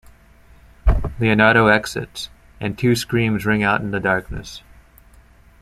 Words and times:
Leonardo 1.19 1.67
exits, 1.67 2.31
and 2.59 2.75
two 2.75 2.95
screams 2.95 3.45
ring 3.45 3.61
out 3.61 3.81
in 3.81 3.91
the 3.91 3.99
darkness. 3.99 4.63